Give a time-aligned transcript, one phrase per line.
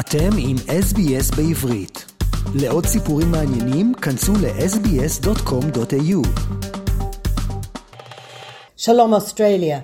[0.00, 2.04] אתם עם SBS בעברית.
[2.54, 6.22] לעוד סיפורים מעניינים, כנסו ל-sbs.com.au.
[8.76, 9.78] Shalom Australia.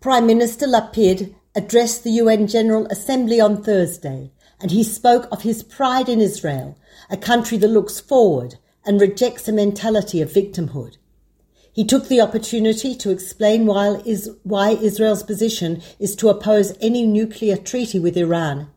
[0.00, 4.30] Prime Minister Lapid addressed the UN General Assembly on Thursday
[4.60, 6.68] and he spoke of his pride in Israel,
[7.10, 8.50] a country that looks forward
[8.86, 10.94] and rejects a mentality of victimhood.
[11.78, 13.86] He took the opportunity to explain why,
[14.42, 18.68] why Israel's position is to oppose any nuclear treaty with Iran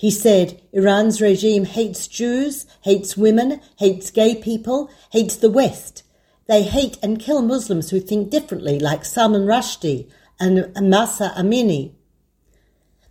[0.00, 6.04] he said Iran's regime hates Jews, hates women, hates gay people, hates the West.
[6.48, 10.08] They hate and kill Muslims who think differently, like Salman Rushdie
[10.40, 11.92] and Mahsa Amini.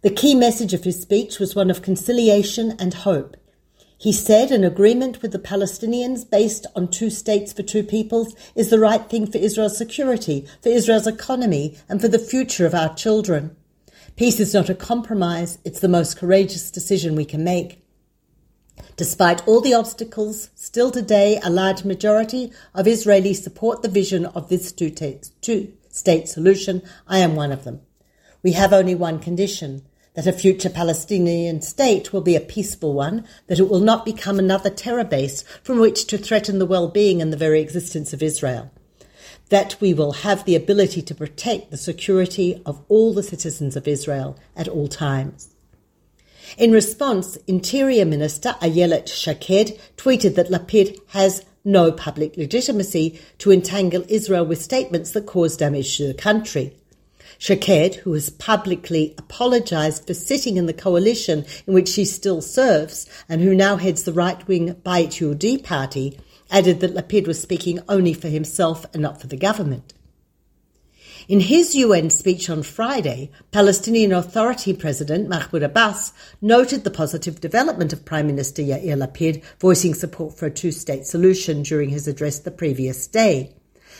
[0.01, 3.37] The key message of his speech was one of conciliation and hope.
[3.99, 8.71] He said an agreement with the Palestinians based on two states for two peoples is
[8.71, 12.95] the right thing for Israel's security, for Israel's economy, and for the future of our
[12.95, 13.55] children.
[14.15, 17.83] Peace is not a compromise, it's the most courageous decision we can make.
[18.95, 24.49] Despite all the obstacles, still today a large majority of Israelis support the vision of
[24.49, 24.93] this two
[25.89, 26.81] state solution.
[27.07, 27.81] I am one of them.
[28.43, 29.83] We have only one condition
[30.15, 34.39] that a future Palestinian state will be a peaceful one, that it will not become
[34.39, 38.23] another terror base from which to threaten the well being and the very existence of
[38.23, 38.71] Israel
[39.49, 43.87] that we will have the ability to protect the security of all the citizens of
[43.87, 45.53] Israel at all times.
[46.57, 54.05] In response, Interior Minister Ayelet Shaked tweeted that Lapid has no public legitimacy to entangle
[54.07, 56.75] Israel with statements that cause damage to the country.
[57.37, 63.05] Shaked, who has publicly apologized for sitting in the coalition in which she still serves
[63.29, 66.19] and who now heads the right-wing Bayit Yehudi party,
[66.49, 69.93] added that Lapid was speaking only for himself and not for the government.
[71.27, 77.93] In his UN speech on Friday, Palestinian Authority President Mahmoud Abbas noted the positive development
[77.93, 82.49] of Prime Minister Yair Lapid voicing support for a two-state solution during his address the
[82.49, 83.53] previous day.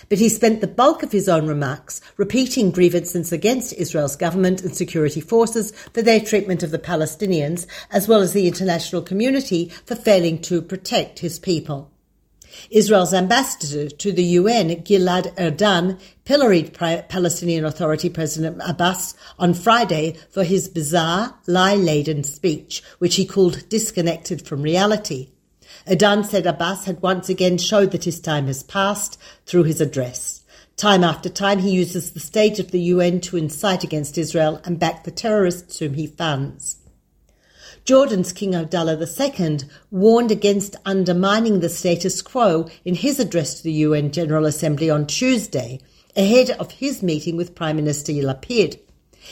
[0.07, 4.75] But he spent the bulk of his own remarks repeating grievances against Israel's government and
[4.75, 9.95] security forces for their treatment of the Palestinians, as well as the international community for
[9.95, 11.91] failing to protect his people.
[12.70, 20.44] Israel's ambassador to the UN, Gilad Erdan, pilloried Palestinian Authority President Abbas on Friday for
[20.44, 25.30] his bizarre, lie-laden speech, which he called disconnected from reality.
[25.88, 30.44] Erdan said Abbas had once again showed that his time has passed through his address.
[30.78, 34.80] Time after time, he uses the stage of the UN to incite against Israel and
[34.80, 36.78] back the terrorists whom he funds.
[37.89, 43.72] Jordan's King Abdullah II warned against undermining the status quo in his address to the
[43.72, 45.79] UN General Assembly on Tuesday,
[46.16, 48.79] ahead of his meeting with Prime Minister Lapid.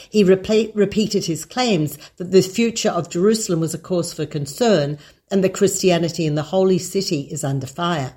[0.09, 4.97] He repeated his claims that the future of Jerusalem was a cause for concern
[5.29, 8.16] and that Christianity in the Holy City is under fire.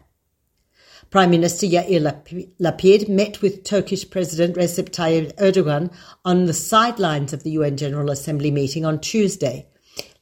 [1.11, 2.01] Prime Minister Yair
[2.59, 5.93] Lapid met with Turkish President Recep Tayyip Erdogan
[6.25, 9.67] on the sidelines of the UN General Assembly meeting on Tuesday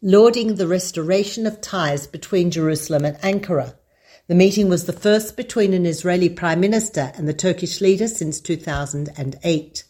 [0.01, 3.75] lauding the restoration of ties between Jerusalem and Ankara.
[4.29, 8.41] The meeting was the first between an Israeli prime minister and the Turkish leader since
[8.41, 9.85] 2008.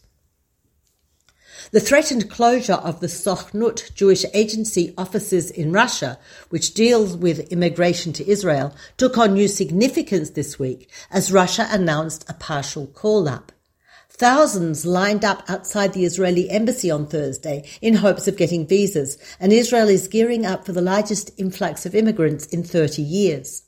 [1.71, 6.17] The threatened closure of the Sochnut Jewish Agency offices in Russia,
[6.49, 12.27] which deals with immigration to Israel, took on new significance this week as Russia announced
[12.27, 13.51] a partial call-up.
[14.19, 19.53] Thousands lined up outside the Israeli embassy on Thursday in hopes of getting visas, and
[19.53, 23.63] Israel is gearing up for the largest influx of immigrants in 30 years.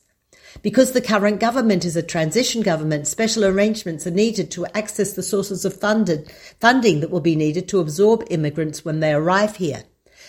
[0.60, 5.22] Because the current government is a transition government, special arrangements are needed to access the
[5.22, 6.30] sources of funded,
[6.60, 9.84] funding that will be needed to absorb immigrants when they arrive here.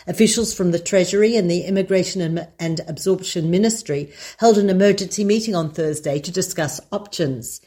[0.07, 5.53] Officials from the Treasury and the Immigration and, and Absorption Ministry held an emergency meeting
[5.53, 7.59] on Thursday to discuss options.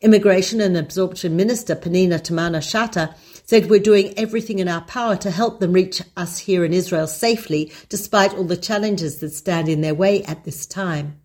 [0.00, 3.14] Immigration and Absorption Minister Pnina Tamano-Shata
[3.46, 7.06] said we're doing everything in our power to help them reach us here in Israel
[7.06, 11.20] safely, despite all the challenges that stand in their way at this time.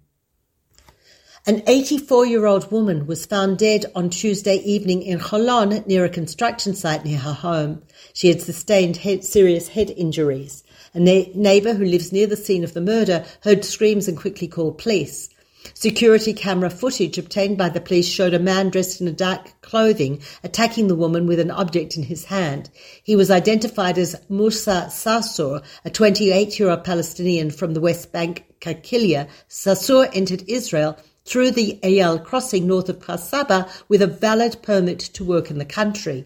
[1.48, 6.10] An 84 year old woman was found dead on Tuesday evening in Holon near a
[6.10, 7.82] construction site near her home.
[8.14, 10.64] She had sustained head, serious head injuries.
[10.94, 14.48] A na- neighbour who lives near the scene of the murder heard screams and quickly
[14.48, 15.30] called police.
[15.74, 20.88] Security camera footage obtained by the police showed a man dressed in dark clothing attacking
[20.88, 22.70] the woman with an object in his hand.
[23.04, 29.28] He was identified as Musa Sarsour, a 28-year-old Palestinian from the West Bank, Qalqilia.
[29.50, 35.00] Sarsour entered Israel through the Eyal crossing north of Kfar Saba with a valid permit
[35.00, 36.26] to work in the country.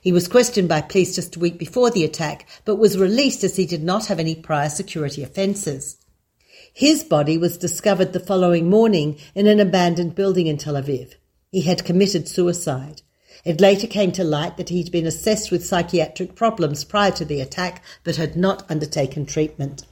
[0.00, 3.56] He was questioned by police just a week before the attack, but was released as
[3.56, 5.98] he did not have any prior security offences.
[6.78, 11.14] His body was discovered the following morning in an abandoned building in Tel Aviv.
[11.50, 13.02] He had committed suicide.
[13.44, 17.40] It later came to light that he'd been assessed with psychiatric problems prior to the
[17.40, 19.86] attack, but had not undertaken treatment.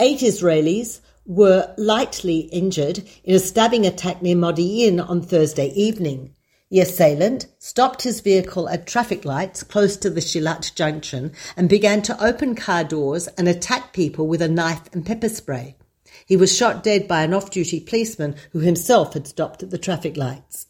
[0.00, 6.34] Eight Israelis were lightly injured in a stabbing attack near Modi'in on Thursday evening.
[6.70, 12.02] The assailant stopped his vehicle at traffic lights close to the Shilat junction and began
[12.02, 15.76] to open car doors and attack people with a knife and pepper spray.
[16.26, 19.78] He was shot dead by an off duty policeman who himself had stopped at the
[19.78, 20.66] traffic lights.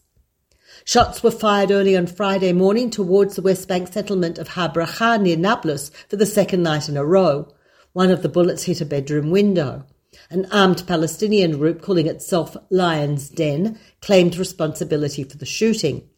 [0.85, 5.37] Shots were fired early on Friday morning towards the West Bank settlement of Har near
[5.37, 7.53] Nablus for the second night in a row.
[7.93, 9.85] One of the bullets hit a bedroom window.
[10.31, 16.09] An armed Palestinian group calling itself Lion's Den claimed responsibility for the shooting.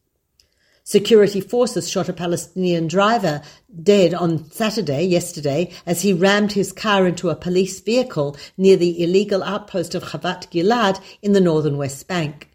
[0.85, 3.43] Security forces shot a Palestinian driver
[3.83, 9.03] dead on Saturday, yesterday, as he rammed his car into a police vehicle near the
[9.03, 12.49] illegal outpost of Havat Gilad in the northern West Bank.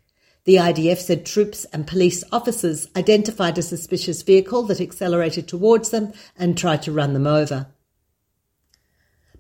[0.44, 6.12] The IDF said troops and police officers identified a suspicious vehicle that accelerated towards them
[6.38, 7.68] and tried to run them over.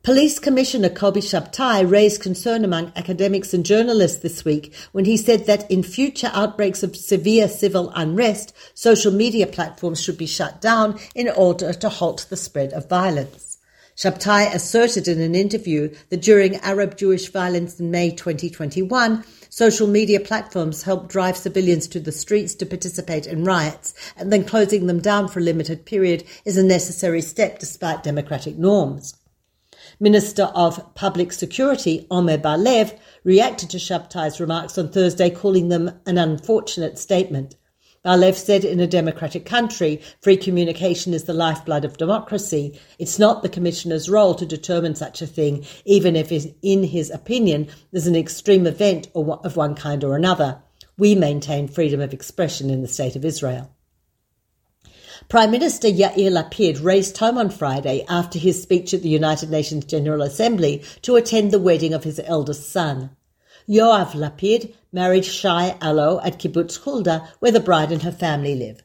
[0.05, 5.47] Police Commissioner Kobi Shabtai raised concern among academics and journalists this week when he said
[5.47, 10.99] that in future outbreaks of severe civil unrest, social media platforms should be shut down
[11.15, 13.57] in order to halt the spread of violence.
[13.97, 20.19] Shabtai asserted in an interview that during Arab Jewish violence in May 2021, social media
[20.19, 24.99] platforms helped drive civilians to the streets to participate in riots, and then closing them
[24.99, 29.15] down for a limited period is a necessary step despite democratic norms.
[29.99, 32.93] Minister of Public Security, Omer Bar-Lev,
[33.23, 37.55] reacted to Shabtai's remarks on Thursday, calling them an unfortunate statement.
[38.03, 42.79] Bar-Lev said in a democratic country, free communication is the lifeblood of democracy.
[42.99, 46.31] It's not the commissioner's role to determine such a thing, even if
[46.61, 50.61] in his opinion there's an extreme event of one kind or another.
[50.97, 53.74] We maintain freedom of expression in the State of Israel.
[55.29, 59.85] Prime Minister Yair Lapid raced home on Friday after his speech at the United Nations
[59.85, 63.11] General Assembly to attend the wedding of his eldest son.
[63.67, 68.81] Yoav Lapid married Shai Allo at Kibbutz Hulda, where the bride and her family live.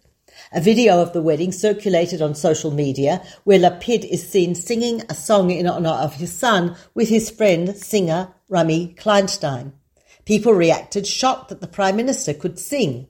[0.53, 5.15] A video of the wedding circulated on social media where Lapid is seen singing a
[5.15, 9.73] song in honor of his son with his friend, singer Rami Kleinstein.
[10.25, 13.09] People reacted shocked that the Prime Minister could sing.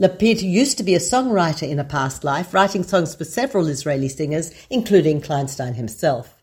[0.00, 4.08] Lapid used to be a songwriter in a past life, writing songs for several Israeli
[4.08, 6.40] singers, including Kleinstein himself.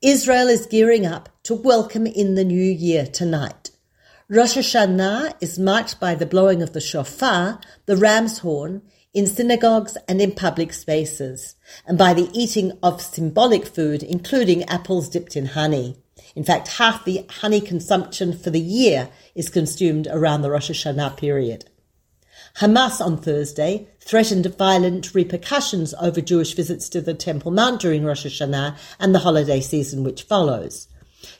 [0.00, 3.72] Israel is gearing up to welcome in the new year tonight.
[4.28, 8.82] Rosh Hashanah is marked by the blowing of the shofar, the ram's horn,
[9.12, 15.08] in synagogues and in public spaces, and by the eating of symbolic food, including apples
[15.08, 15.96] dipped in honey.
[16.36, 21.16] In fact, half the honey consumption for the year is consumed around the Rosh Hashanah
[21.16, 21.70] period.
[22.58, 28.24] Hamas on Thursday threatened violent repercussions over Jewish visits to the Temple Mount during Rosh
[28.24, 30.86] Hashanah and the holiday season which follows.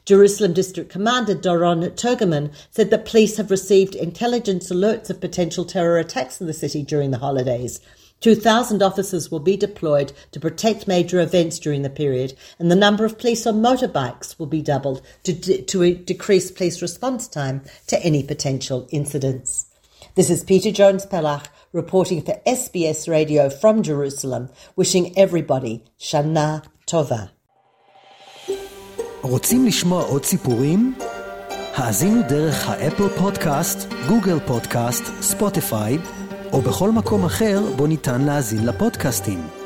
[0.05, 5.99] Jerusalem District Commander Doron Turgeman said that police have received intelligence alerts of potential terror
[5.99, 7.79] attacks in the city during the holidays.
[8.21, 13.05] 2,000 officers will be deployed to protect major events during the period, and the number
[13.05, 18.25] of police on motorbikes will be doubled to, to decrease police response time to any
[18.25, 19.64] potential incidents.
[20.17, 27.31] This is Peta Jones Pellach reporting for SBS Radio from Jerusalem, wishing everybody Shana Tova.
[29.23, 30.95] רוצים לשמוע עוד סיפורים?
[31.75, 33.79] האזינו דרך האפל פודקאסט,
[34.09, 35.99] גוגל פודקאסט, ספוטיפיי,
[36.53, 39.64] או בכל מקום אחר בו ניתן להאזין לפודקאסטים.